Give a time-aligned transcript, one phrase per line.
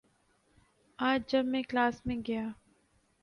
[0.99, 2.47] آج جب میں کلاس میں گیا